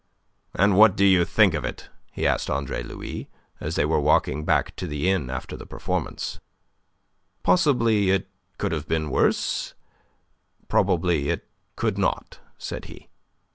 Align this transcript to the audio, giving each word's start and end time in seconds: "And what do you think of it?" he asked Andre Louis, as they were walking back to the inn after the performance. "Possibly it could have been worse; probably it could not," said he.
"And 0.55 0.77
what 0.77 0.95
do 0.97 1.05
you 1.05 1.23
think 1.25 1.53
of 1.53 1.63
it?" 1.63 1.89
he 2.11 2.25
asked 2.25 2.49
Andre 2.49 2.81
Louis, 2.81 3.29
as 3.59 3.75
they 3.75 3.85
were 3.85 3.99
walking 3.99 4.43
back 4.43 4.75
to 4.77 4.87
the 4.87 5.07
inn 5.07 5.29
after 5.29 5.55
the 5.55 5.67
performance. 5.67 6.39
"Possibly 7.43 8.09
it 8.09 8.27
could 8.57 8.71
have 8.71 8.87
been 8.87 9.11
worse; 9.11 9.75
probably 10.67 11.29
it 11.29 11.47
could 11.75 11.99
not," 11.99 12.39
said 12.57 12.85
he. 12.85 13.09